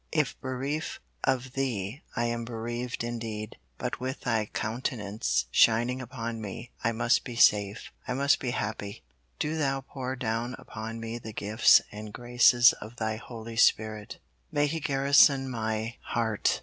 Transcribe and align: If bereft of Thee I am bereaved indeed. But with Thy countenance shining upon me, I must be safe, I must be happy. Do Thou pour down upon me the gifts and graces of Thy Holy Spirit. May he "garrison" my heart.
If 0.11 0.35
bereft 0.41 0.97
of 1.25 1.53
Thee 1.53 2.01
I 2.15 2.25
am 2.25 2.43
bereaved 2.43 3.03
indeed. 3.03 3.55
But 3.77 3.99
with 3.99 4.21
Thy 4.21 4.47
countenance 4.47 5.45
shining 5.51 6.01
upon 6.01 6.41
me, 6.41 6.71
I 6.83 6.91
must 6.91 7.23
be 7.23 7.35
safe, 7.35 7.91
I 8.07 8.15
must 8.15 8.39
be 8.39 8.49
happy. 8.49 9.03
Do 9.37 9.55
Thou 9.57 9.81
pour 9.81 10.15
down 10.15 10.55
upon 10.57 10.99
me 10.99 11.19
the 11.19 11.33
gifts 11.33 11.81
and 11.91 12.11
graces 12.11 12.73
of 12.81 12.95
Thy 12.95 13.17
Holy 13.17 13.57
Spirit. 13.57 14.17
May 14.51 14.65
he 14.65 14.79
"garrison" 14.79 15.47
my 15.47 15.97
heart. 16.01 16.59